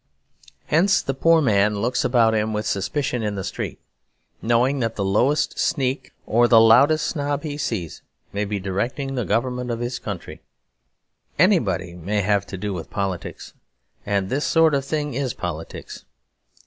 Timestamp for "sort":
14.45-14.73